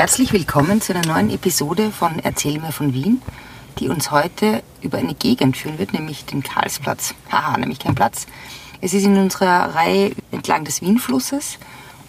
[0.00, 3.20] Herzlich willkommen zu einer neuen Episode von Erzähl mir von Wien,
[3.78, 7.14] die uns heute über eine Gegend führen wird, nämlich den Karlsplatz.
[7.30, 8.26] Haha, nämlich kein Platz.
[8.80, 11.58] Es ist in unserer Reihe entlang des Wienflusses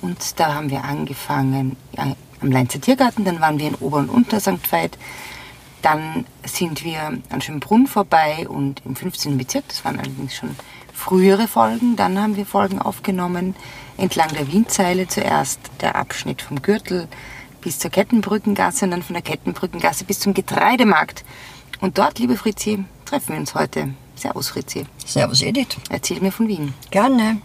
[0.02, 4.40] und da haben wir angefangen am Leinzer Tiergarten, dann waren wir in Ober- und Unter
[4.40, 4.72] St.
[4.72, 4.98] Veit,
[5.82, 9.38] dann sind wir an Schönbrunn vorbei und im 15.
[9.38, 10.56] Bezirk, das waren allerdings schon
[10.94, 11.98] frühere Folgen.
[11.98, 13.54] Dann haben wir Folgen aufgenommen
[13.98, 15.08] entlang der Wienzeile.
[15.08, 17.10] Zuerst der Abschnitt vom Gürtel
[17.62, 21.24] bis zur Kettenbrückengasse und dann von der Kettenbrückengasse bis zum Getreidemarkt.
[21.80, 23.94] Und dort, liebe Fritzi, treffen wir uns heute.
[24.16, 24.86] Servus, Fritzi.
[25.06, 25.78] Servus, Edith.
[25.90, 26.74] Erzähl mir von Wien.
[26.92, 27.42] Gerne.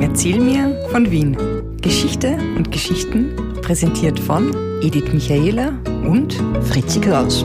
[0.00, 1.36] Erzähl mir von Wien.
[1.80, 5.68] Geschichte und Geschichten präsentiert von Edith Michaela
[6.04, 6.34] und
[6.64, 7.44] Fritzi Kraus.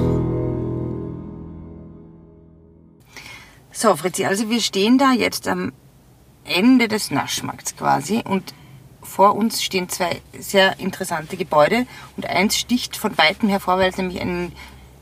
[3.71, 5.73] So, Fritzi, also wir stehen da jetzt am
[6.45, 8.53] Ende des Naschmarkts quasi und
[9.03, 11.85] vor uns stehen zwei sehr interessante Gebäude
[12.17, 14.53] und eins sticht von weitem hervor, weil es nämlich einen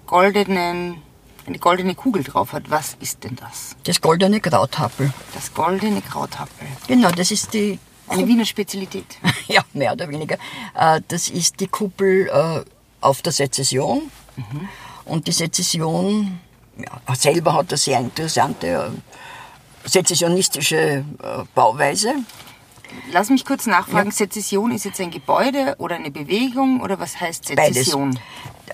[0.06, 1.02] goldenen,
[1.48, 2.70] eine goldene Kugel drauf hat.
[2.70, 3.76] Was ist denn das?
[3.86, 5.14] Das goldene Krauthappel.
[5.34, 6.68] Das goldene Krauthappel.
[6.88, 9.06] Genau, das ist die, Eine Wiener Spezialität.
[9.48, 10.38] ja, mehr oder weniger.
[10.76, 12.62] Äh, Das ist die Kuppel äh,
[13.00, 14.12] auf der Sezession.
[15.06, 16.40] Und die Sezession
[16.78, 21.04] ja, selber hat eine sehr interessante äh, sezessionistische
[21.56, 22.14] Bauweise.
[23.12, 24.16] Lass mich kurz nachfragen, Ja.
[24.16, 27.76] Sezession ist jetzt ein Gebäude oder eine Bewegung oder was heißt Beides.
[27.76, 28.18] Sezession?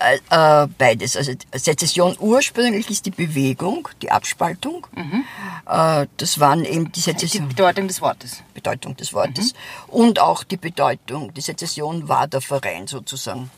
[0.00, 1.16] Äh, äh, beides.
[1.16, 4.86] Also Sezession ursprünglich ist die Bewegung, die Abspaltung.
[5.66, 7.48] Äh, das waren eben die Die Sezession.
[7.48, 8.42] Bedeutung des Wortes.
[8.54, 9.54] Bedeutung des Wortes.
[9.88, 13.50] Und auch die Bedeutung, die Sezession war der Verein sozusagen.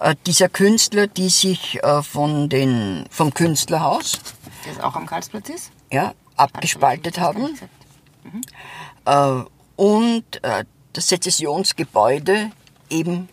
[0.00, 4.18] Äh, dieser Künstler, die sich äh, von den, vom Künstlerhaus
[4.68, 5.70] Das auch am Karlsplatz ist?
[5.90, 7.70] ja, abgespaltet haben gesagt.
[9.76, 12.50] Und äh, das Sezessionsgebäude
[12.90, 13.28] eben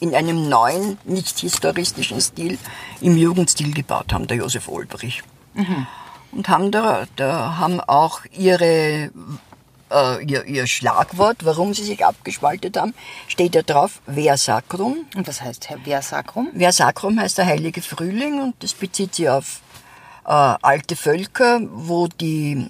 [0.00, 2.58] in einem neuen, nicht historistischen Stil,
[3.00, 5.22] im Jugendstil gebaut haben, der Josef Olbrich.
[6.30, 9.10] Und haben da, da haben auch ihre,
[9.90, 12.94] äh, ihr, ihr Schlagwort, warum sie sich abgespaltet haben,
[13.26, 15.06] steht da drauf, Ver Sacrum.
[15.16, 16.50] Und was heißt Herr Ver Sacrum?
[16.56, 19.62] Ver Sacrum heißt der heilige Frühling und das bezieht sich auf
[20.28, 22.68] äh, alte Völker, wo die,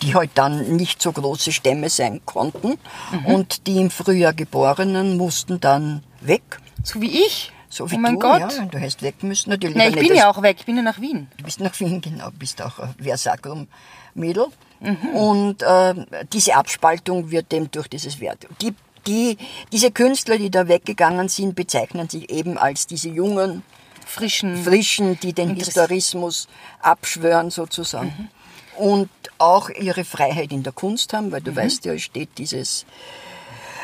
[0.00, 2.78] die halt dann nicht so große Stämme sein konnten
[3.26, 6.58] und die im Frühjahr Geborenen mussten dann weg.
[6.82, 7.52] So wie ich?
[7.68, 8.40] So wie oh mein du, Gott.
[8.40, 9.76] ja, du hast weg müssen natürlich.
[9.76, 11.28] Na, aber ich bin ja auch weg, ich bin ja nach Wien.
[11.36, 14.46] Du bist nach Wien, genau, bist auch ein Versacrum-Mädel.
[14.80, 15.08] Mhm.
[15.14, 15.94] Und äh,
[16.32, 18.46] diese Abspaltung wird dem durch dieses Wert.
[18.62, 18.74] Die,
[19.06, 19.36] die,
[19.70, 23.62] diese Künstler, die da weggegangen sind, bezeichnen sich eben als diese jungen,
[24.06, 24.64] Frischen.
[24.64, 26.48] Frischen, die den Interess- Historismus
[26.80, 28.30] abschwören sozusagen.
[28.76, 32.86] Und auch ihre Freiheit in der Kunst haben, weil du weißt ja, es steht dieses,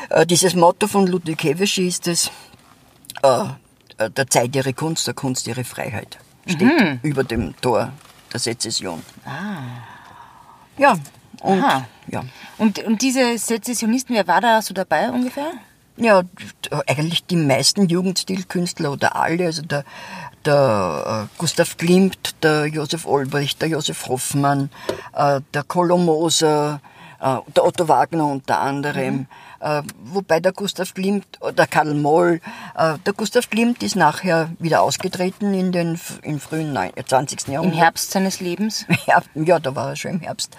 [0.09, 2.31] äh, dieses Motto von Ludwig Heveschi ist es,
[3.21, 3.43] äh,
[3.97, 6.17] äh, der Zeit ihre Kunst, der Kunst ihre Freiheit.
[6.47, 7.91] Steht über dem Tor
[8.31, 9.01] der Sezession.
[10.77, 10.97] Ja,
[11.41, 11.87] und, Aha.
[12.07, 12.23] ja.
[12.57, 15.51] Und, und diese Sezessionisten, wer war da so dabei ungefähr?
[15.95, 16.23] Ja,
[16.87, 19.83] eigentlich die meisten Jugendstilkünstler oder alle, also der,
[20.43, 24.71] der äh, Gustav Klimt, der Josef Olbricht, der Josef Hoffmann,
[25.13, 26.81] äh, der Kolomoser,
[27.21, 29.27] äh, der Otto Wagner unter anderem,
[29.59, 32.41] äh, wobei der Gustav Klimt, der Karl Moll,
[32.75, 37.47] der Gustav Klimt ist nachher wieder ausgetreten in den im frühen neun- äh, 20.
[37.47, 37.79] Im Jahrhundert.
[37.79, 38.85] Herbst seines Lebens?
[39.05, 40.57] Ja, ja, da war er schon im Herbst,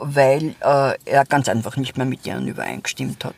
[0.00, 3.34] weil äh, er ganz einfach nicht mehr mit ihnen übereingestimmt hat.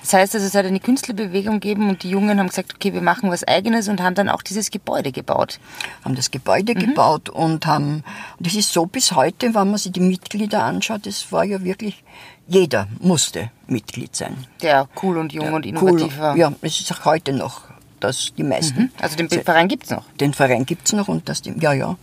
[0.00, 3.02] Das heißt also, es hat eine Künstlerbewegung gegeben und die Jungen haben gesagt, okay, wir
[3.02, 5.60] machen was Eigenes und haben dann auch dieses Gebäude gebaut.
[6.04, 8.02] haben das Gebäude gebaut und haben,
[8.44, 12.02] es ist so bis heute, wenn man sich die Mitglieder anschaut, es war ja wirklich,
[12.48, 14.36] jeder musste Mitglied sein.
[14.62, 16.36] Der cool und jung und innovativ war.
[16.36, 17.62] Ja, es ist auch heute noch,
[18.00, 20.04] dass die meisten, Also den Verein gibt's noch.
[20.20, 21.96] den Verein gibt's noch und dass die, ja, ja,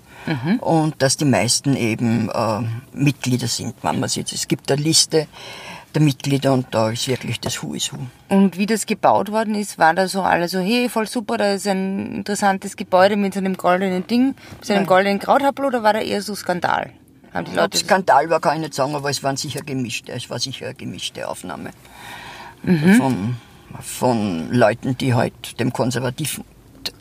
[0.61, 2.61] und dass die meisten eben äh,
[2.93, 4.31] Mitglieder sind, wenn man sieht.
[4.33, 5.27] Es gibt eine Liste
[5.93, 7.97] der Mitglieder und da ist wirklich das Who is Who.
[8.29, 11.53] Und wie das gebaut worden ist, war da so alle so, hey, voll super, da
[11.53, 15.83] ist ein interessantes Gebäude mit so einem goldenen Ding, mit so einem goldenen Krauthappel oder
[15.83, 16.91] war da eher so Skandal?
[17.33, 20.30] Haben die Leute Skandal war kann ich nicht sagen, aber es waren sicher gemischte, es
[20.30, 21.71] war sicher eine gemischte Aufnahme
[22.97, 23.38] von,
[23.81, 25.71] von Leuten, die halt dem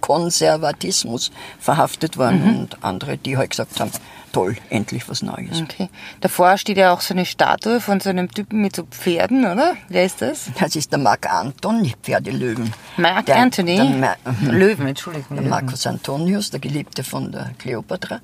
[0.00, 3.90] Konservatismus verhaftet waren und andere, die halt gesagt haben,
[4.32, 5.62] toll, endlich was Neues.
[5.62, 5.88] Okay.
[6.20, 9.74] Davor steht ja auch so eine Statue von so einem Typen mit so Pferden, oder?
[9.88, 10.50] Wer ist das?
[10.60, 12.72] Das ist der Marc Anton, Pferdelöwen.
[12.98, 13.76] Mark Der- Anthony.
[13.76, 14.50] Der, Ma- mhm.
[14.50, 15.36] Löwen, Entschuldigung.
[15.38, 15.46] der.
[15.48, 18.20] Marcus Antonius, der Geliebte von der Kleopatra.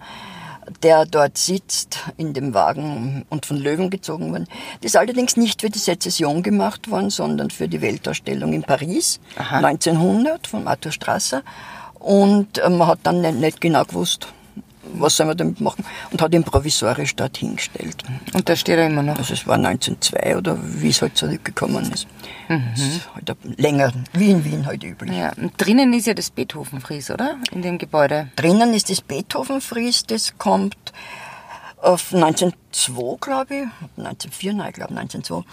[0.83, 4.47] Der dort sitzt in dem Wagen und von Löwen gezogen worden.
[4.81, 9.21] Das ist allerdings nicht für die Sezession gemacht worden, sondern für die Weltausstellung in Paris
[9.37, 9.59] Aha.
[9.59, 11.43] 1900 von Arthur Strasser.
[11.99, 14.29] Und äh, man hat dann nicht, nicht genau gewusst,
[14.95, 18.03] was soll man damit machen und hat ihn provisorisch dort hingestellt.
[18.33, 19.19] Und da steht er immer noch.
[19.19, 22.07] Also es war 1902 oder wie es halt zurückgekommen ist.
[22.49, 25.17] Das ist halt länger, wie in Wien halt üblich.
[25.17, 27.37] Ja, und drinnen ist ja das Beethoven-Fries, oder?
[27.51, 28.29] In dem Gebäude.
[28.37, 30.77] Drinnen ist das Beethoven-Fries, das kommt
[31.81, 33.63] auf 1902, glaube ich,
[33.97, 35.45] 1904, nein, ich glaube 1902,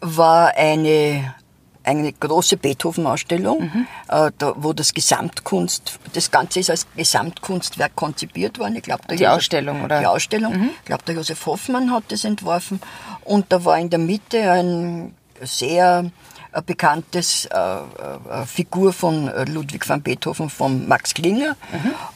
[0.00, 1.34] war eine,
[1.84, 8.76] eine große Beethoven-Ausstellung, äh, da, wo das Gesamtkunst, das Ganze ist als Gesamtkunstwerk konzipiert worden.
[8.76, 10.00] Ich glaube, Die Ausstellung, oder?
[10.00, 10.70] Die Ausstellung.
[10.80, 12.80] Ich glaube, der Josef Hoffmann hat das entworfen.
[13.24, 16.10] Und da war in der Mitte ein sehr
[16.52, 21.56] äh, bekanntes äh, äh, Figur von äh, Ludwig van Beethoven von Max Klinger.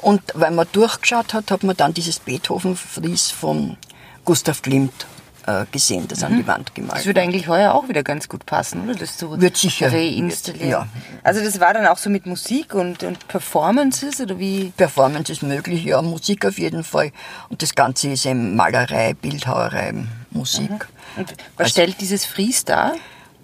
[0.00, 3.76] Und weil man durchgeschaut hat, hat man dann dieses Beethoven-Fries von
[4.25, 5.06] Gustav Klimt
[5.49, 8.45] äh, gesehen, das an die Wand gemalt Das würde eigentlich heuer auch wieder ganz gut
[8.47, 8.95] passen, oder?
[8.95, 9.91] Das zu Wird sicher.
[9.93, 10.69] reinstallieren.
[10.71, 10.87] Ja.
[11.25, 14.73] Also das war dann auch so mit Musik und, und Performances, oder wie?
[14.77, 17.12] Performance ist möglich, ja, Musik auf jeden Fall.
[17.49, 19.95] Und das Ganze ist eben Malerei, Bildhauerei,
[20.31, 20.71] Musik.
[21.17, 22.93] Und was Also- stellt dieses Fries dar?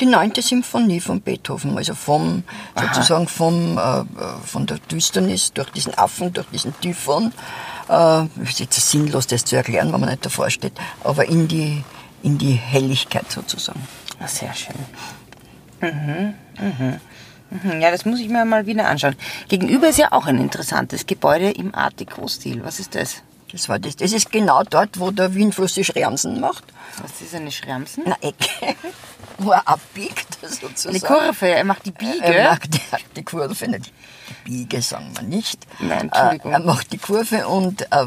[0.00, 2.42] Die neunte Symphonie von Beethoven, also vom,
[2.80, 4.04] sozusagen vom, äh, äh,
[4.44, 7.32] von der Düsternis durch diesen Affen, durch diesen Typhon.
[7.88, 10.72] Äh, ist jetzt sinnlos, das zu erklären, wenn man nicht davor steht,
[11.04, 11.84] aber in die,
[12.22, 13.86] in die Helligkeit sozusagen.
[14.18, 14.74] Ah, sehr schön.
[15.80, 17.00] Mhm, mhm.
[17.50, 19.14] Mhm, Ja, das muss ich mir mal wieder anschauen.
[19.48, 22.64] Gegenüber ist ja auch ein interessantes Gebäude im Art Deco-Stil.
[22.64, 23.22] Was ist das?
[23.54, 23.94] Das, war das.
[23.94, 26.64] das ist genau dort, wo der Wienfluss die Schramsen macht.
[27.00, 28.04] Was ist eine Schramsen?
[28.04, 28.74] Eine Ecke,
[29.38, 30.96] wo er abbiegt sozusagen.
[30.96, 32.20] Eine Kurve, er macht die Biege.
[32.24, 32.80] Er macht die,
[33.14, 35.68] die Kurve, nicht die Biege, sagen wir nicht.
[35.78, 36.50] Nein, Entschuldigung.
[36.50, 38.06] Äh, Er macht die Kurve und äh,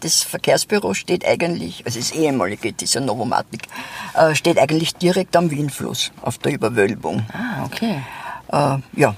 [0.00, 3.68] das Verkehrsbüro steht eigentlich, also das ehemalige, das ist ja Novomatic,
[4.14, 7.24] äh, steht eigentlich direkt am Wienfluss, auf der Überwölbung.
[7.32, 8.02] Ah, okay.
[8.48, 9.14] Äh, ja,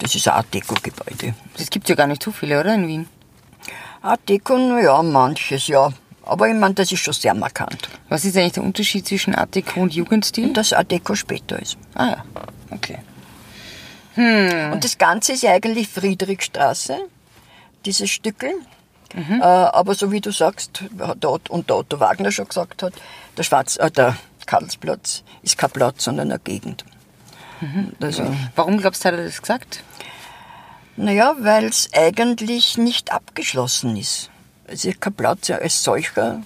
[0.00, 1.32] das ist ein Art Deco-Gebäude.
[1.56, 3.08] Das gibt ja gar nicht so viele, oder, in Wien?
[4.04, 5.90] Art Deco, na ja, manches, ja.
[6.26, 7.88] Aber ich meine, das ist schon sehr markant.
[8.10, 10.52] Was ist eigentlich der Unterschied zwischen Art Deco und Jugendstil?
[10.52, 11.78] Dass Art Deco später ist.
[11.94, 12.24] Ah ja,
[12.70, 12.98] okay.
[14.72, 16.98] Und das Ganze ist ja eigentlich Friedrichstraße,
[17.86, 18.52] dieses Stückel.
[19.16, 22.92] Äh, aber so wie du sagst, Otto, und der Otto Wagner schon gesagt hat,
[23.38, 26.84] der, Schwarz, äh, der Karlsplatz ist kein Platz, sondern eine Gegend.
[28.02, 28.24] Also,
[28.56, 29.82] Warum glaubst du, hat er das gesagt?
[30.96, 34.30] Naja, weil es eigentlich nicht abgeschlossen ist.
[34.66, 36.42] Es ist kein Platz als solcher,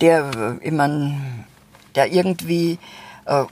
[0.00, 1.44] der, ich mein,
[1.94, 2.78] der irgendwie
[3.24, 3.44] äh,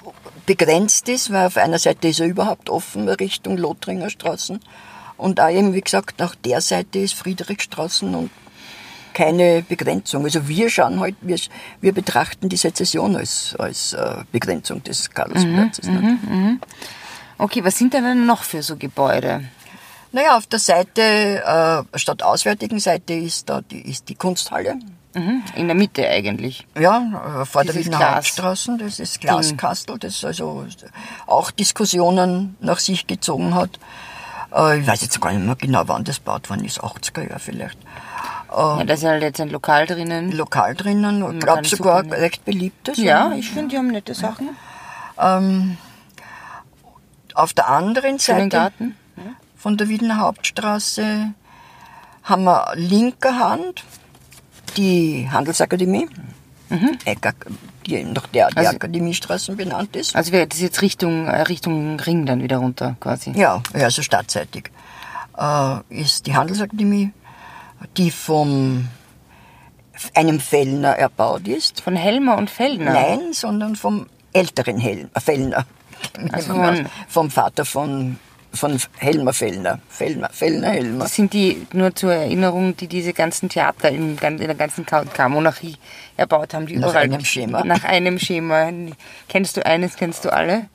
[0.47, 4.61] begrenzt ist, weil auf einer Seite ist er überhaupt offen Richtung Lothringer Straßen
[5.17, 8.31] und auch eben, wie gesagt, nach der Seite ist Friedrichstraßen und
[9.15, 10.25] keine Begrenzung.
[10.25, 11.39] Also wir schauen halt, wir,
[11.81, 15.87] wir betrachten die Sezession als, als äh, Begrenzung des Karlsplatzes.
[15.87, 16.19] ne?
[17.39, 19.45] Okay, was sind denn noch für so Gebäude?
[20.15, 24.77] Naja, auf der Seite, äh, statt auswärtigen Seite ist da die, ist die Kunsthalle.
[25.13, 25.43] Mhm.
[25.57, 26.67] In der Mitte eigentlich.
[26.79, 30.67] Ja, äh, vor der Dieses Wiener Glas- Hauptstraße, das ist Glaskastel, das also
[31.27, 33.71] auch Diskussionen nach sich gezogen hat.
[34.55, 37.41] Äh, ich weiß jetzt gar nicht mehr genau, wann das gebaut worden ist, 80er Jahre
[37.41, 37.79] vielleicht.
[38.57, 40.31] Ja, da ist ja halt jetzt ein Lokal drinnen.
[40.31, 42.99] Lokal drinnen, ich glaube sogar super- recht beliebtes.
[42.99, 44.51] Ja, ich finde, die haben nette Sachen.
[47.35, 48.97] Auf der anderen Schönen Seite Garten.
[49.65, 51.33] Von der Wiener Hauptstraße
[52.25, 53.83] haben wir linker Hand
[54.77, 56.07] die Handelsakademie,
[57.07, 57.33] Ecker-
[57.87, 58.59] die nach der Mhm.
[58.59, 60.15] Also- Akademiestraßen benannt ist.
[60.15, 63.31] Also wäre das jetzt Richtung, äh, Richtung Ring dann wieder runter quasi.
[63.31, 64.65] Ja, also stadtseitig.
[65.39, 67.13] Äh, ist die Handelsakademie,
[67.97, 68.89] die vom
[70.15, 71.81] einem Fellner erbaut ist.
[71.81, 72.93] Von Helmer und Feldner.
[72.93, 75.65] Nein, sondern vom älteren Hel Fellner.
[76.33, 76.53] Also
[77.09, 78.19] vom Vater von,
[78.55, 79.79] von Helmer Fellner.
[79.89, 81.05] Fellner, Fellner Helmer.
[81.05, 85.77] Das sind die, nur zur Erinnerung, die diese ganzen Theater in, in der ganzen K&K-Monarchie
[86.17, 86.67] erbaut haben.
[86.67, 87.65] Die Nach überall, einem Schema.
[87.75, 88.71] Nach einem Schema.
[89.29, 90.67] Kennst du eines, kennst du alle?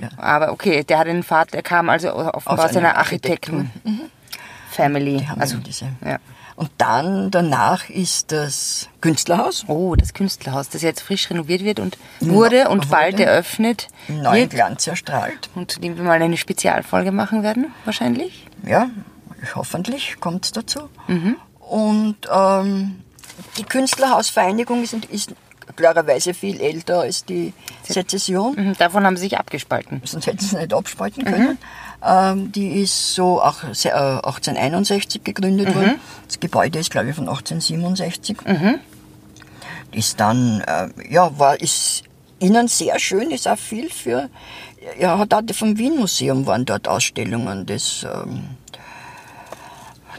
[0.00, 0.08] Ja.
[0.16, 5.18] Aber okay, der hat einen Vater, er kam also offenbar aus, einer einer Architekten-Family.
[5.18, 5.86] Die haben Also, eben diese.
[6.04, 6.18] ja.
[6.58, 9.66] Und dann danach ist das Künstlerhaus.
[9.68, 12.88] Oh, das Künstlerhaus, das jetzt frisch renoviert wird und wurde und wurde.
[12.88, 14.50] bald eröffnet neuen wird.
[14.50, 15.50] Glanz erstrahlt.
[15.54, 18.44] Und zu dem wir mal eine Spezialfolge machen werden, wahrscheinlich.
[18.66, 18.90] Ja,
[19.54, 20.88] hoffentlich kommt es dazu.
[21.60, 23.04] Und ähm,
[23.56, 25.34] die Künstlerhausvereinigung ist, ist
[25.76, 27.52] klarerweise viel älter als die
[27.84, 28.56] Sezession.
[28.56, 30.02] Mhm, Davon haben sie sich abgespalten.
[30.04, 31.56] Sonst hätten sie es nicht abspalten können.
[32.04, 35.96] Ähm, die ist so auch se- äh, 1861 gegründet worden.
[36.26, 38.36] Das Gebäude ist, glaube ich, von 1867.
[39.92, 42.04] Ist dann, äh, ja, war, ist
[42.38, 44.28] innen sehr schön, ist auch viel für,
[45.00, 48.44] ja, hat auch vom Wien-Museum waren dort Ausstellungen, das, ähm,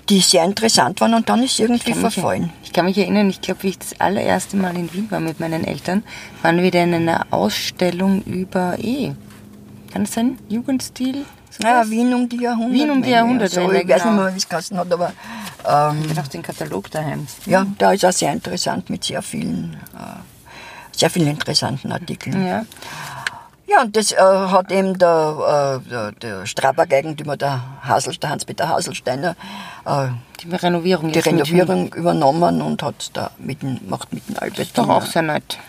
[0.09, 2.51] die sehr interessant waren und dann ist irgendwie mich- verfallen.
[2.63, 5.39] Ich kann mich erinnern, ich glaube, wie ich das allererste Mal in Wien war mit
[5.39, 6.03] meinen Eltern,
[6.41, 9.13] waren wir da in einer Ausstellung über eh.
[9.93, 10.39] Kann es sein?
[10.49, 11.25] Jugendstil?
[11.61, 11.89] Ja, Sowas?
[11.89, 12.73] Wien um die Jahrhunderte.
[12.73, 14.13] Wien um die Jahrhundertwende, So, ich weiß genau.
[14.15, 15.11] nicht mehr, wie es geheißen hat, aber
[15.67, 17.27] ähm, Ich habe den Katalog daheim.
[17.45, 20.19] ja, da ist auch sehr interessant mit sehr vielen, äh,
[20.97, 22.45] sehr vielen interessanten Artikeln.
[22.45, 22.65] Ja.
[23.67, 29.35] Ja, und das äh, hat eben der, äh, der, Strabag-Eigentümer, der, Hasel, der Hans-Peter Haselsteiner,
[29.85, 30.07] äh,
[30.43, 34.75] Die Renovierung die Renovierung übernommen und hat da mit dem, macht mit dem Albert Ist
[34.77, 35.59] doch auch sehr nett.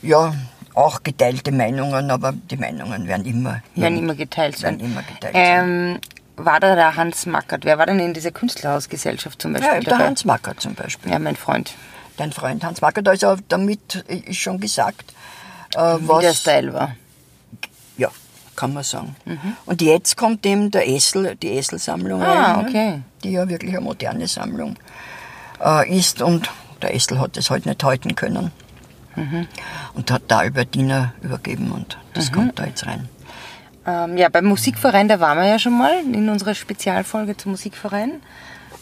[0.00, 0.32] ja,
[0.76, 4.78] auch geteilte Meinungen, aber die Meinungen werden immer, Werden immer geteilt sein.
[4.78, 5.34] werden immer geteilt.
[5.34, 5.98] Ähm,
[6.36, 7.64] war da der Hans Mackert?
[7.64, 10.04] Wer war denn in dieser Künstlerhausgesellschaft zum Beispiel Ja, der dabei?
[10.06, 11.10] Hans Macker zum Beispiel.
[11.10, 11.72] Ja, mein Freund.
[12.18, 15.14] Dein Freund Hans Macker, da ist er damit, ist schon gesagt,
[15.74, 16.94] äh, Wie der was, Style war.
[17.96, 18.10] ja,
[18.54, 19.16] kann man sagen.
[19.24, 19.56] Mhm.
[19.64, 22.68] Und jetzt kommt eben der Essel, die Esel-Sammlung Ah, rein, ne?
[22.68, 23.00] okay.
[23.24, 24.76] die ja wirklich eine moderne Sammlung
[25.64, 26.50] äh, ist und
[26.82, 28.52] der Essel hat es halt nicht halten können
[29.16, 29.46] Mhm.
[29.94, 33.08] und hat da Albertina übergeben und das kommt da jetzt rein.
[33.86, 38.20] Ähm, ja, beim Musikverein, da waren wir ja schon mal in unserer Spezialfolge zum Musikverein.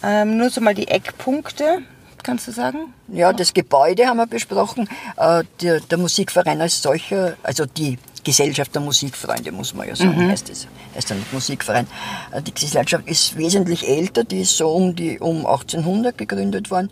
[0.03, 1.83] Ähm, nur so mal die Eckpunkte,
[2.23, 2.95] kannst du sagen?
[3.09, 4.89] Ja, das Gebäude haben wir besprochen.
[5.17, 10.29] Äh, der, der Musikverein als solcher, also die Gesellschaft der Musikfreunde, muss man ja sagen,
[10.31, 10.67] heißt es.
[10.95, 11.87] Heißt nicht Musikverein.
[12.33, 16.91] Äh, Die Gesellschaft ist wesentlich älter, die ist so um, die, um 1800 gegründet worden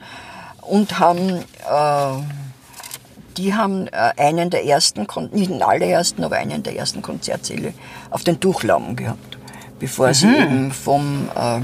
[0.61, 2.22] und haben, äh,
[3.37, 7.75] die haben äh, einen der ersten, nicht den allerersten, aber einen der ersten Konzertsäle
[8.11, 9.39] auf den Tuchlauben gehabt,
[9.79, 11.61] bevor sie eben vom äh,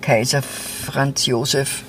[0.00, 1.82] Kaiser Franz Josef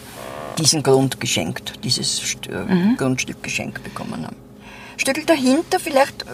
[0.58, 4.36] diesen Grund geschenkt, dieses St- äh, Grundstück geschenkt bekommen haben.
[4.98, 6.26] Stückel dahinter vielleicht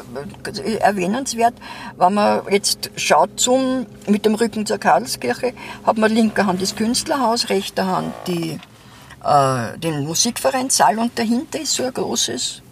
[0.58, 1.54] äh, erwähnenswert,
[1.98, 5.54] wenn man jetzt schaut zum, mit dem Rücken zur Karlskirche,
[5.84, 8.58] hat man linker Hand das Künstlerhaus, rechter Hand die,
[9.24, 12.64] äh, den Musikvereinssaal und dahinter ist so ein großes,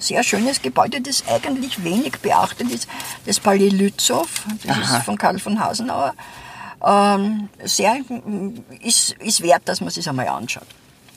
[0.00, 2.88] sehr schönes Gebäude, das eigentlich wenig beachtet ist,
[3.26, 4.28] das Palais Lützow,
[4.64, 4.96] das Aha.
[4.98, 6.14] ist von Karl von Hasenauer.
[6.84, 7.96] Ähm, sehr,
[8.80, 10.66] ist, ist wert, dass man es sich einmal anschaut.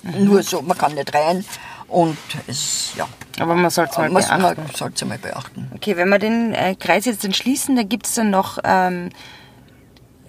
[0.03, 1.45] Nur so, man kann nicht rein
[1.87, 3.07] und es, ja,
[3.39, 4.63] Aber man soll es mal man, beachten.
[4.63, 5.71] man sollte es einmal beachten.
[5.75, 9.09] Okay, wenn wir den äh, Kreis jetzt dann schließen, da gibt es dann noch ähm,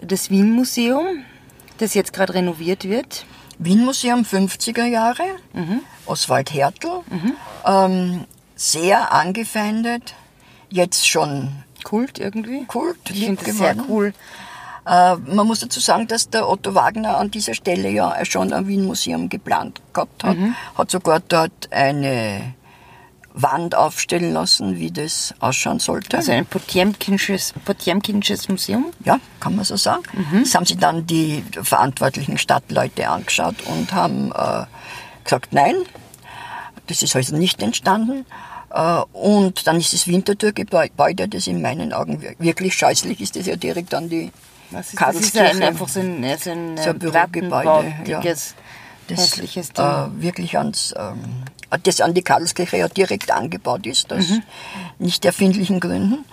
[0.00, 1.25] das Wien-Museum,
[1.78, 3.26] das jetzt gerade renoviert wird.
[3.58, 5.23] Wien-Museum 50er Jahre,
[6.06, 7.00] Oswald Hertel,
[7.64, 8.25] ähm,
[8.56, 10.14] sehr angefeindet,
[10.70, 12.64] jetzt schon Kult irgendwie.
[12.64, 14.12] Kult, Ich finde das sehr cool.
[14.87, 18.66] Äh, man muss dazu sagen, dass der Otto Wagner an dieser Stelle ja schon ein
[18.66, 20.37] Wien-Museum geplant gehabt hat.
[20.37, 20.54] Mhm.
[20.76, 22.54] Hat sogar dort eine
[23.32, 26.16] Wand aufstellen lassen, wie das ausschauen sollte.
[26.16, 28.92] Also ein Potemkinsches, Potemkinsches Museum.
[29.04, 30.04] Ja, kann man so sagen.
[30.40, 34.66] Das haben sich dann die verantwortlichen Stadtleute angeschaut und haben äh,
[35.25, 35.75] gesagt, nein,
[36.86, 38.26] das ist also nicht entstanden.
[38.70, 43.46] Äh, und dann ist das Winterthur-Gebäude, das in meinen Augen wir- wirklich scheußlich ist, das
[43.46, 44.32] ja direkt an die ist,
[44.72, 45.44] das ist ja Karlskirche.
[45.44, 47.94] ein, einfach so ein, so ein, So ein Bürogebäude,
[49.06, 49.84] das hässliches Ding.
[49.84, 51.44] äh, wirklich ans, ähm,
[51.82, 54.42] das an die Karlskirche ja direkt angebaut ist, aus Mhm.
[54.98, 56.24] nicht erfindlichen Gründen.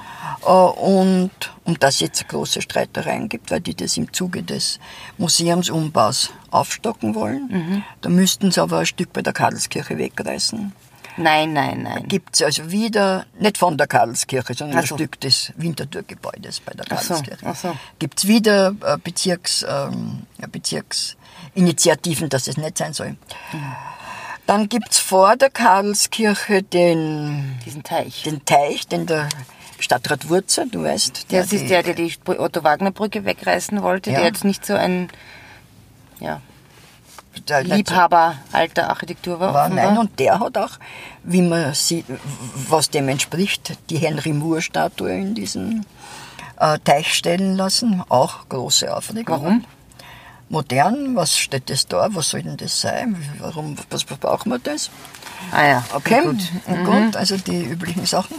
[0.43, 1.31] Äh, und
[1.63, 4.79] um das jetzt große Streitereien gibt, weil die das im Zuge des
[5.17, 7.48] Museumsumbaus aufstocken wollen.
[7.50, 7.83] Mhm.
[8.01, 10.74] Da müssten sie aber ein Stück bei der Karlskirche wegreißen.
[11.17, 12.07] Nein, nein, nein.
[12.07, 14.95] Gibt es also wieder, nicht von der Karlskirche, sondern Ach ein so.
[14.95, 17.45] Stück des Winterthurgebäudes bei der Ach so, Karlskirche.
[17.45, 17.75] ach so.
[18.00, 23.17] Gibt es wieder äh, Bezirks, ähm, Bezirksinitiativen, dass es nicht sein soll.
[24.48, 28.24] Dann gibt es vor der Karlskirche den, Diesen Teich.
[28.24, 29.27] den Teich, den der
[29.82, 31.26] Stadtrat Wurzer, du weißt.
[31.34, 34.18] Das die- ist der, der die Otto-Wagner-Brücke wegreißen wollte, Ja.
[34.20, 35.10] der jetzt nicht so ein
[36.20, 36.40] ja,
[37.48, 39.54] der Liebhaber alter Architektur war.
[39.54, 39.70] war.
[39.70, 40.78] Nein, und der hat auch,
[41.24, 42.06] wie man sieht,
[42.70, 45.86] was dem entspricht, die Henry Moore-Statue in diesen
[46.60, 48.04] äh, Teich stellen lassen.
[48.10, 49.42] Auch große Aufregung.
[49.42, 49.66] Warum?
[50.50, 52.10] Modern, was steht das da?
[52.12, 53.16] Was soll denn das sein?
[53.40, 54.92] Warum, was braucht man das?
[55.52, 56.38] Ah ja, Okay, gut.
[56.68, 56.86] gut.
[56.86, 58.36] gut, also die üblichen Sachen.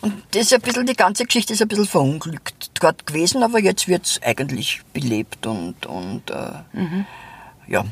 [0.00, 3.60] Und das ist ein bisschen, die ganze Geschichte ist ein bisschen verunglückt dort gewesen, aber
[3.60, 6.52] jetzt wird es eigentlich belebt und, und äh,
[7.68, 7.84] ja.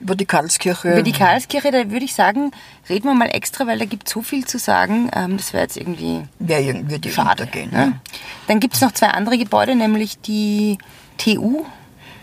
[0.00, 0.92] Über die Karlskirche.
[0.92, 2.50] Über die Karlskirche, da würde ich sagen,
[2.88, 5.10] reden wir mal extra, weil da gibt es so viel zu sagen.
[5.14, 7.44] Ähm, das wäre jetzt irgendwie ja, irgendwie die schade.
[7.44, 7.70] untergehen.
[7.70, 8.00] Ne?
[8.46, 10.78] Dann gibt es noch zwei andere Gebäude, nämlich die
[11.16, 11.64] TU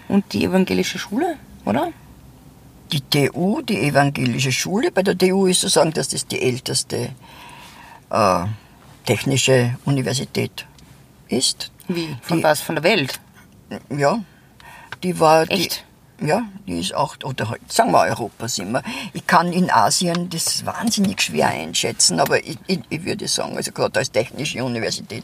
[0.09, 1.91] und die Evangelische Schule, oder?
[2.91, 4.91] Die TU, die Evangelische Schule.
[4.91, 7.09] Bei der TU ist zu sagen, dass das die älteste
[8.11, 8.43] äh,
[9.05, 10.65] technische Universität
[11.27, 11.71] ist.
[11.87, 12.15] Wie?
[12.21, 12.61] Von Die- was?
[12.61, 13.19] Von der Welt?
[13.89, 14.19] Ja,
[15.03, 15.49] die war.
[15.49, 15.85] Echt?
[16.19, 18.83] Die, ja, die ist auch, oder halt, sagen wir Europas immer.
[19.13, 23.71] Ich kann in Asien das wahnsinnig schwer einschätzen, aber ich, ich, ich würde sagen, also
[23.71, 25.23] gerade als technische Universität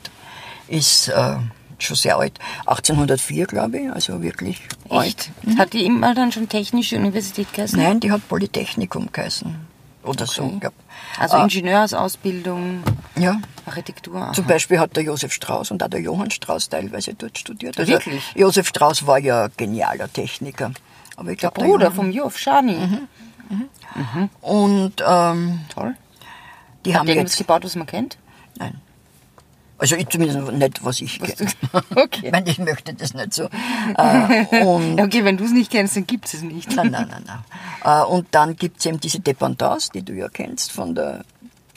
[0.68, 1.36] ist äh,
[1.78, 2.40] schon sehr alt.
[2.66, 5.30] 1804, glaube ich, also wirklich alt.
[5.46, 5.60] Echt?
[5.60, 7.80] Hat die immer dann schon Technische Universität geheißen?
[7.80, 9.56] Nein, die hat Polytechnikum geheißen.
[10.04, 10.74] Oder so, glaub.
[11.20, 12.84] Also Ingenieursausbildung,
[13.18, 14.16] Ja, Architektur.
[14.22, 14.34] aha.
[14.34, 17.78] Zum Beispiel hat der Josef Strauß und auch der Johann Strauß teilweise dort studiert.
[17.80, 18.24] Also Wirklich?
[18.36, 20.72] Josef Strauß war ja genialer Techniker.
[21.16, 22.78] Aber ich glaube, Bruder vom Jof Schani.
[24.42, 25.96] Und ähm, Toll.
[26.86, 27.38] die Hat haben der jetzt.
[27.38, 28.18] gebaut, was man kennt?
[28.58, 28.80] Nein.
[29.80, 31.52] Also ich zumindest nicht, was ich kenne.
[31.96, 32.22] Okay.
[32.26, 33.44] Ich meine, ich möchte das nicht so.
[33.98, 34.46] Äh,
[35.02, 36.76] okay, wenn du es nicht kennst, dann gibt es es nicht.
[36.76, 37.40] nein, nein, nein, nein.
[37.84, 41.24] Äh, und dann gibt es eben diese Dependance, die du ja kennst von der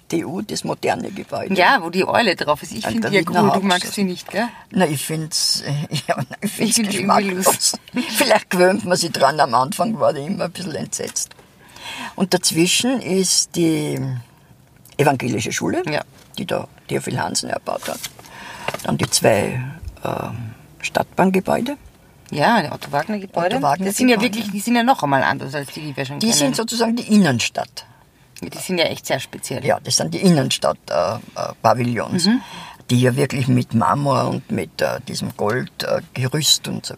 [0.09, 1.55] TU, das moderne Gebäude.
[1.55, 2.73] Ja, wo die Eule drauf ist.
[2.73, 4.49] Ich finde die ja cool, du magst sie nicht, gell?
[4.73, 5.63] Na, ich finde es
[6.09, 7.79] ja, nein, ich find's Ich geschmacklos.
[8.17, 9.39] Vielleicht gewöhnt man sich dran.
[9.39, 11.31] Am Anfang war ich immer ein bisschen entsetzt.
[12.17, 14.01] Und dazwischen ist die
[14.97, 16.03] evangelische Schule, Ja.
[16.39, 18.01] die da Theophil Hansen erbaut hat.
[18.83, 19.61] Dann die zwei
[20.05, 21.77] ähm, Stadtbahngebäude.
[22.31, 23.57] Ja, die Otto Wagner Gebäude.
[23.57, 25.97] Otto Wagner das sind ja wirklich, die sind ja noch einmal anders als die, die
[25.97, 26.39] wir schon Die kennen.
[26.39, 27.85] sind sozusagen die Innenstadt.
[28.41, 29.65] die sind ja echt sehr speziell.
[29.65, 32.41] Ja, das sind die Innenstadt-Pavillons, äh, Pavillons, Mhm.
[32.89, 36.95] die ja wirklich mit Marmor und mit äh, diesem Goldgerüst äh, und so.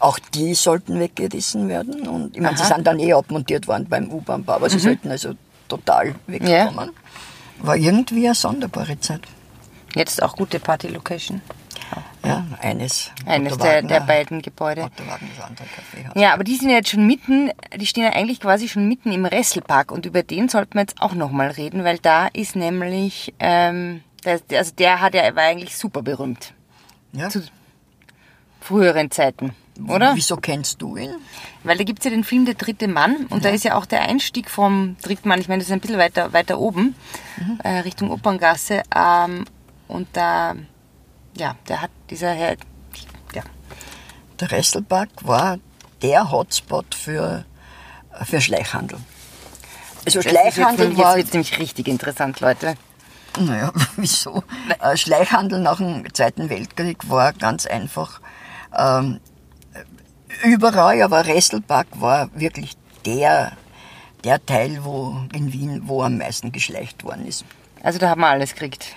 [0.00, 2.06] Auch die sollten weggerissen werden.
[2.08, 5.34] Und ich meine, sie sind dann eh abmontiert worden beim U-Bahn-Bau, aber sie sollten also
[5.68, 6.90] total wegkommen.
[7.60, 9.20] War irgendwie eine sonderbare Zeit.
[9.94, 11.40] Jetzt auch gute Party-Location.
[12.24, 13.10] Ja, eines.
[13.26, 14.90] Eines der, der beiden Gebäude.
[16.14, 19.12] Ja, aber die sind ja jetzt schon mitten, die stehen ja eigentlich quasi schon mitten
[19.12, 23.34] im Resselpark und über den sollten wir jetzt auch nochmal reden, weil da ist nämlich,
[23.38, 26.54] ähm, der, also der hat ja, war eigentlich super berühmt.
[27.12, 27.28] Ja.
[27.28, 27.42] Zu
[28.60, 29.52] früheren Zeiten,
[29.88, 30.16] oder?
[30.16, 31.14] Wieso kennst du ihn?
[31.62, 34.02] Weil da gibt's ja den Film Der dritte Mann und da ist ja auch der
[34.02, 36.94] Einstieg vom dritten Mann, ich meine, das ist ein bisschen weiter, weiter oben,
[37.62, 38.82] äh, Richtung Operngasse.
[38.94, 39.44] Ähm,
[39.86, 40.54] und da,
[41.36, 42.56] ja, der hat dieser Herr,
[43.34, 43.42] ja,
[44.40, 45.58] Der Resselpark war
[46.02, 47.44] der Hotspot für,
[48.24, 48.98] für Schleichhandel.
[50.04, 52.74] Also das jetzt, Schleichhandel jetzt war wird's nämlich richtig interessant, Leute.
[53.38, 54.44] Naja, wieso?
[54.80, 58.20] Äh, Schleichhandel nach dem Zweiten Weltkrieg war ganz einfach
[58.76, 59.20] ähm,
[60.44, 63.52] überall, aber Resselpark war wirklich der,
[64.24, 67.44] der Teil wo in Wien, wo am meisten geschleicht worden ist.
[67.82, 68.94] Also da haben wir alles gekriegt.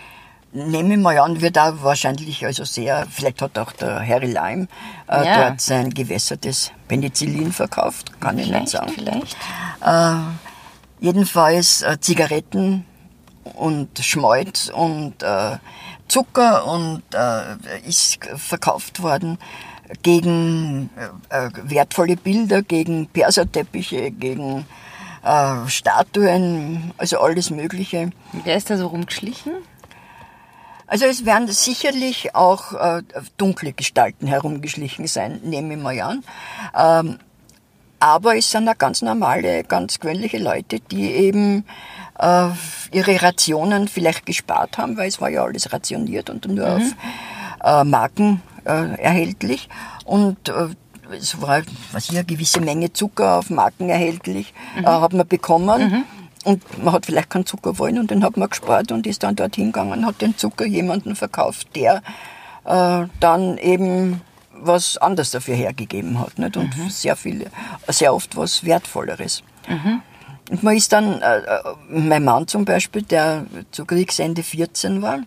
[0.54, 4.68] Nehme ich mal an, wird auch wahrscheinlich also sehr, vielleicht hat auch der Harry Leim
[5.10, 5.50] äh, Ja.
[5.50, 8.92] dort sein gewässertes Penicillin verkauft, kann ich nicht Vielleicht, sagen.
[8.96, 9.38] vielleicht.
[9.86, 12.86] Äh, jedenfalls äh, Zigaretten
[13.56, 15.58] und Schmalz und äh,
[16.08, 19.38] Zucker und äh, ist verkauft worden
[20.02, 20.90] gegen
[21.30, 24.66] äh, wertvolle Bilder, gegen Perserteppiche, gegen
[25.68, 28.12] Statuen, also alles Mögliche.
[28.46, 29.52] Wer ist da so rumgeschlichen?
[30.88, 33.04] Also es werden sicherlich auch äh,
[33.38, 36.24] dunkle Gestalten herumgeschlichen sein, nehme ich mal an.
[36.76, 37.20] Ähm,
[38.00, 41.66] aber es sind auch ganz normale, ganz gewöhnliche Leute, die eben
[42.20, 42.50] äh,
[42.92, 46.84] ihre Rationen vielleicht gespart haben, weil es war ja alles rationiert und nur auf
[47.64, 49.68] äh, Marken äh, erhältlich.
[50.06, 50.70] Und äh,
[51.12, 56.06] es war was ich, eine gewisse Menge Zucker auf Marken erhältlich, äh, hat man bekommen.
[56.48, 59.36] Und man hat vielleicht keinen Zucker wollen und den hat man gespart und ist dann
[59.36, 62.02] dorthin gegangen, hat den Zucker jemandem verkauft, der
[62.64, 64.22] äh, dann eben
[64.54, 66.40] was anderes dafür hergegeben hat.
[66.40, 66.56] Nicht?
[66.56, 67.48] Und sehr viel,
[67.90, 69.44] sehr oft was Wertvolleres.
[70.50, 75.20] Und man ist dann, äh, äh, mein Mann zum Beispiel, der zu Kriegsende 14 war,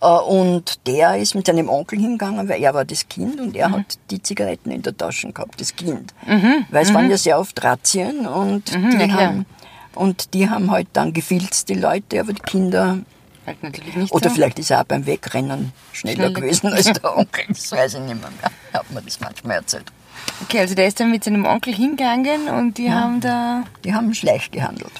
[0.00, 3.70] äh, und der ist mit seinem Onkel hingegangen, weil er war das Kind und er
[3.70, 6.12] hat die Zigaretten in der Tasche gehabt, das Kind.
[6.70, 9.46] Weil es waren ja sehr oft Razzien und, ja, die haben,
[9.96, 12.98] und die haben halt dann gefilzt, die Leute, aber die Kinder,
[13.46, 14.34] Halt natürlich nicht oder so.
[14.34, 18.00] vielleicht ist er auch beim Wegrennen schneller, Schneller gewesen als der Onkel, das weiß ich
[18.00, 18.30] nicht mehr.
[18.40, 18.50] mehr.
[18.72, 19.84] Hat mir das manchmal erzählt.
[20.42, 23.62] Okay, also der ist dann mit seinem Onkel hingegangen und die haben da...
[23.84, 24.92] Die haben Schleich gehandelt.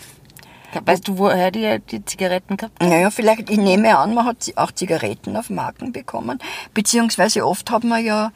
[0.85, 2.91] Weißt du, woher die die Zigaretten gehabt haben?
[2.91, 6.39] Naja, vielleicht, ich nehme an, man hat auch Zigaretten auf Marken bekommen,
[6.75, 8.31] beziehungsweise oft hat man ja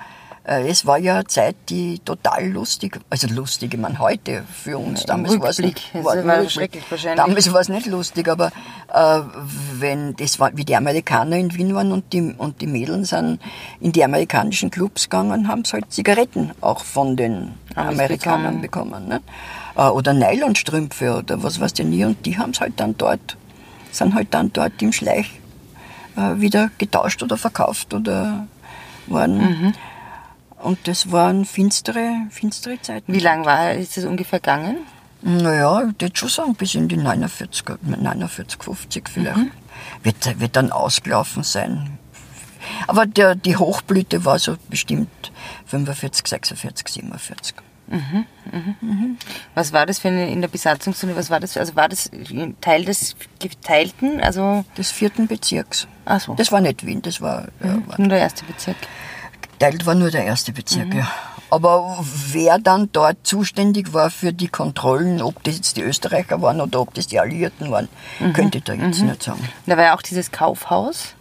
[0.53, 5.05] Es war ja eine Zeit, die total lustig, also lustig, ich meine heute für uns,
[5.05, 6.51] damals war es nicht, war, war Rückblick.
[6.51, 7.25] schrecklich wahrscheinlich.
[7.25, 8.51] Damals war es nicht lustig, aber
[8.93, 9.21] äh,
[9.79, 13.39] wenn das war, wie die Amerikaner in Wien waren und die, und die Mädels sind
[13.79, 19.07] in die amerikanischen Clubs gegangen, haben sie halt Zigaretten auch von den Amis Amerikanern bekommen.
[19.07, 19.21] ne?
[19.77, 23.37] Äh, Oder Nylonstrümpfe oder was weiß ich nie und die haben es halt dann dort,
[23.93, 25.31] sind halt dann dort im Schleich
[26.17, 28.49] äh, wieder getauscht oder verkauft oder
[29.07, 29.39] worden.
[29.39, 29.73] Mhm.
[30.63, 33.13] Und das waren finstere, finstere Zeiten.
[33.13, 34.79] Wie lang war, ist das ungefähr gegangen?
[35.23, 39.51] Naja, ich würde schon sagen, bis in die 49, 49 50 vielleicht.
[40.03, 41.99] Wird, wird dann ausgelaufen sein.
[42.87, 45.33] Aber der, die Hochblüte war so bestimmt
[45.67, 47.55] 45, 46, 47.
[49.55, 51.17] Was war das für eine in der Besatzungszone?
[51.17, 51.57] Was war das?
[51.57, 52.11] Also war das
[52.61, 54.21] Teil des geteilten?
[54.21, 55.89] Also Des vierten Bezirks.
[56.05, 56.35] Ach so.
[56.35, 58.77] Das war nicht Wien, das war, ja, war nur der erste Bezirk.
[59.61, 61.11] Geteilt war nur der erste Bezirk, ja.
[61.51, 66.61] Aber wer dann dort zuständig war für die Kontrollen, ob das jetzt die Österreicher waren
[66.61, 67.89] oder ob das die Alliierten waren,
[68.33, 69.49] könnte ich da jetzt nicht sagen.
[69.67, 71.15] Da war ja auch dieses Kaufhaus,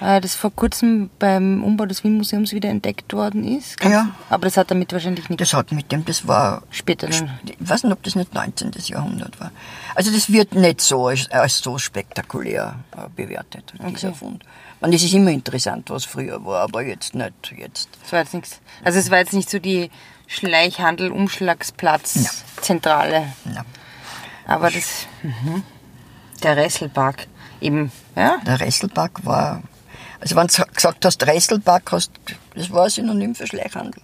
[0.00, 3.82] äh, das vor kurzem beim Umbau des Wien-Museums wieder entdeckt worden ist.
[3.84, 4.08] Ja.
[4.30, 7.38] Aber das hat damit wahrscheinlich nichts Das hat mit dem, das war später dann.
[7.44, 8.72] Ich weiß nicht, ob das nicht 19.
[8.86, 9.52] Jahrhundert war.
[9.94, 14.44] Also das wird nicht so als, als so spektakulär äh, bewertet, dieser Fund.
[14.86, 17.88] Man, es ist immer interessant, was früher war, aber jetzt nicht jetzt.
[18.02, 18.60] Das war jetzt nichts.
[18.84, 19.90] Also es war jetzt nicht so die
[20.28, 23.32] Schleichhandel, Umschlagsplatz, Zentrale.
[23.52, 23.64] Ja.
[24.46, 25.08] Aber das.
[25.24, 25.64] Mhm.
[26.40, 27.26] Der Resselpark.
[27.60, 28.36] Eben, ja?
[28.46, 29.60] Der Resselpark war,
[30.20, 32.12] also wenn du gesagt hast, Resselpark hast,
[32.54, 34.00] das war ein Synonym für Schleichhandel.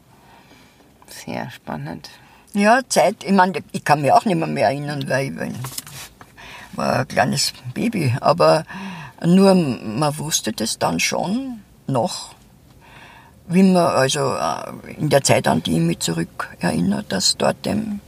[1.07, 2.11] Sehr spannend.
[2.55, 7.01] Ja, Zeit, ich meine, ich kann mich auch nicht mehr, mehr erinnern, weil ich war
[7.01, 8.64] ein kleines Baby, aber
[9.25, 12.35] nur man wusste das dann schon noch,
[13.47, 17.65] wie man, also äh, in der Zeit, an die ich mich zurück erinnere, dass dort
[17.67, 18.01] dem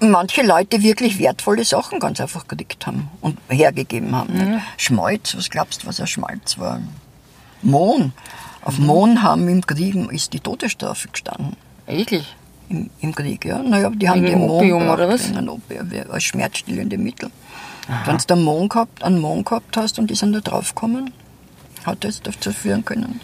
[0.00, 4.34] manche Leute wirklich wertvolle Sachen ganz einfach gekriegt haben und hergegeben haben.
[4.34, 4.64] nicht?
[4.76, 6.80] Schmalz, was glaubst du, was ein Schmalz war?
[7.62, 8.12] Mohn.
[8.62, 11.56] Auf Mohn haben im Krieg ist die Todesstrafe gestanden.
[11.86, 12.34] Wirklich?
[12.68, 13.62] Im, Im Krieg, ja.
[13.62, 15.30] Naja, die haben Wegen den Mohn Opium, oder was?
[15.30, 17.30] Opium, als schmerzstillende Mittel.
[18.04, 21.12] Wenn du einen Mohn gehabt, einen Mohn gehabt hast und die sind da draufgekommen,
[21.84, 23.20] hat das dazu führen können.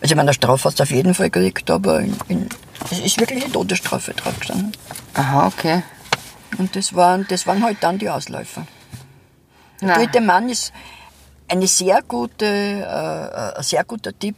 [0.00, 2.48] Also ich meine, eine Strafe hast du auf jeden Fall gekriegt, aber in, in,
[2.90, 4.72] es ist wirklich eine Todesstrafe drauf gestanden.
[5.14, 5.82] Aha, okay.
[6.56, 8.66] Und das waren, das waren halt dann die Ausläufer.
[9.82, 10.72] Der dritte Mann ist
[11.48, 14.36] eine sehr gute, äh, ein sehr guter Tipp,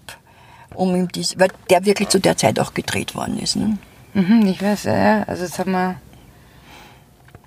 [0.75, 3.57] um ihm dies, weil der wirklich zu der Zeit auch gedreht worden ist.
[3.57, 3.79] Ne?
[4.15, 5.23] Mhm, ich weiß, ja, ja.
[5.25, 5.97] Also das haben wir.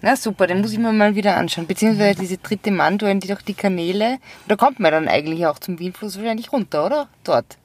[0.05, 1.65] Na super, den muss ich mir mal wieder anschauen.
[1.65, 4.17] Beziehungsweise diese dritte Mantua, die doch die Kanäle.
[4.49, 7.07] Da kommt man dann eigentlich auch zum Wienfluss wahrscheinlich runter, oder?
[7.23, 7.57] Dort.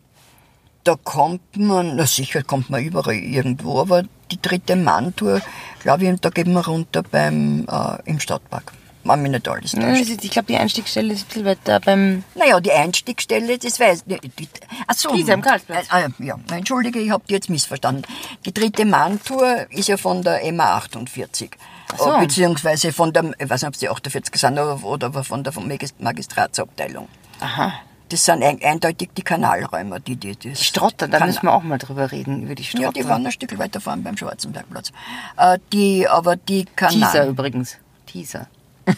[0.84, 5.40] Da kommt man, na sicher kommt man überall irgendwo, aber die dritte Mantour,
[5.80, 8.72] glaube ich, da gehen wir runter beim, äh, im Stadtpark.
[9.02, 10.22] Wenn mich nicht alles täuscht.
[10.22, 12.22] Ich glaube, die Einstiegsstelle ist ein bisschen weiter beim.
[12.36, 14.60] Naja, die Einstiegsstelle, das weiß ich nicht.
[14.86, 15.12] Ach so.
[15.12, 15.88] Diese am Karlsplatz.
[15.92, 18.04] Äh, äh, ja, entschuldige, ich habe die jetzt missverstanden.
[18.44, 21.50] Die dritte Mahntour ist ja von der MA 48.
[21.96, 22.18] so.
[22.18, 25.52] Beziehungsweise von der, ich weiß nicht, ob es die 48 sind, oder von der
[25.98, 27.08] Magistratsabteilung.
[27.40, 27.72] Aha.
[28.08, 31.76] Das sind ein, eindeutig die Kanalräumer, die die das Strotter, da müssen wir auch mal
[31.76, 32.84] drüber reden, über die Strotter.
[32.84, 34.92] Ja, die waren ein Stück weiter vorn beim Schwarzenbergplatz.
[35.36, 37.28] Äh, die, aber die Teaser Kanal...
[37.28, 37.76] übrigens.
[38.06, 38.46] Teaser.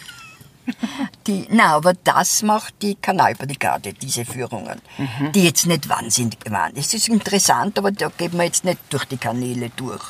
[1.26, 4.80] Die, na, aber das macht die Kanalbrigade, diese Führungen.
[4.98, 5.32] Mhm.
[5.32, 6.72] Die jetzt nicht wahnsinnig waren.
[6.76, 10.02] Es ist interessant, aber da geht man jetzt nicht durch die Kanäle durch,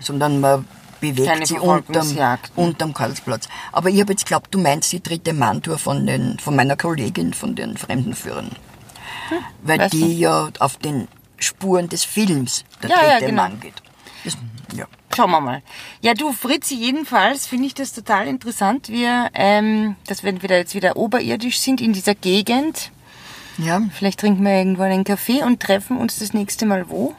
[0.00, 0.66] sondern man
[1.00, 3.48] bewegt Keine sie unterm, unterm Karlsplatz.
[3.72, 7.34] Aber ich habe jetzt glaubt, du meinst die dritte Manntour von, den, von meiner Kollegin,
[7.34, 8.50] von den Fremdenführern.
[9.62, 10.06] Weil weißt die du?
[10.06, 11.08] ja auf den
[11.38, 13.42] Spuren des Films der Ja, ja, dritte genau.
[13.42, 13.74] Mann geht.
[14.24, 14.36] Das,
[14.74, 14.86] ja.
[15.14, 15.62] Schauen wir mal.
[16.00, 18.88] Ja, du, Fritzi, jedenfalls finde ich das total interessant.
[18.88, 22.90] Wir, ähm, dass wenn wir da jetzt wieder oberirdisch sind in dieser Gegend,
[23.56, 23.82] ja.
[23.92, 27.14] vielleicht trinken wir irgendwo einen Kaffee und treffen uns das nächste Mal wo?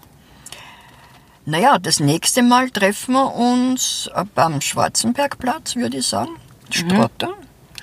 [1.50, 6.30] Naja, das nächste Mal treffen wir uns äh, am Schwarzenbergplatz, würde ich sagen.
[6.70, 7.34] Strotter.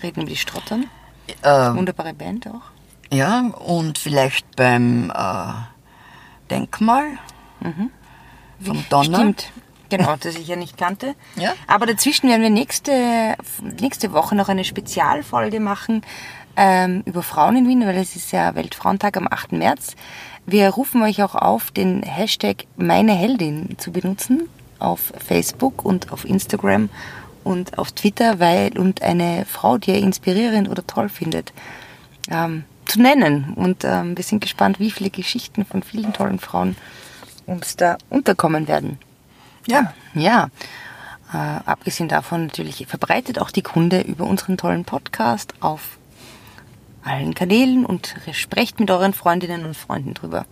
[0.05, 0.89] Reden über die Strottern.
[1.43, 2.63] Äh, Wunderbare Band auch.
[3.13, 5.53] ja, und vielleicht beim äh,
[6.49, 7.19] Denkmal
[8.61, 9.19] vom Donner.
[9.19, 9.53] Stimmt.
[9.89, 11.17] Genau, das ich ja nicht kannte.
[11.35, 11.53] Ja.
[11.67, 13.35] Aber dazwischen werden wir nächste,
[13.81, 16.03] nächste Woche noch eine Spezialfolge machen
[16.57, 19.53] ähm, über Frauen in Wien, weil es ist ja Weltfrauentag am 8.
[19.53, 19.97] März.
[20.47, 26.25] Wir rufen euch auch auf, den Hashtag meine Heldin zu benutzen auf Facebook und auf
[26.25, 26.89] Instagram
[27.43, 31.53] und auf Twitter, weil und eine Frau, die ihr inspirierend oder toll findet,
[32.31, 33.55] ähm, zu nennen.
[33.55, 36.77] Und ähm, wir sind gespannt, wie viele Geschichten von vielen tollen Frauen
[37.47, 38.99] uns da unterkommen werden.
[39.67, 39.93] Ja.
[40.15, 40.49] Ja.
[41.33, 45.99] Äh, abgesehen davon natürlich verbreitet auch die Kunde über unseren tollen Podcast auf
[47.07, 50.47] allen Kanälen und sprecht mit euren Freundinnen und Freunden drüber.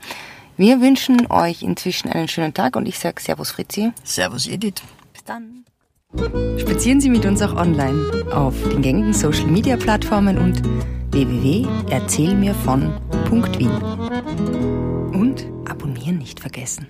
[0.57, 3.93] Wir wünschen euch inzwischen einen schönen Tag und ich sage Servus Fritzi.
[4.05, 4.83] Servus Edith.
[5.13, 5.65] Bis dann.
[6.59, 10.63] Spazieren Sie mit uns auch online auf den gängigen Social Media Plattformen und
[11.13, 13.71] www.erzählmirvon.wien.
[15.13, 16.87] Und abonnieren nicht vergessen.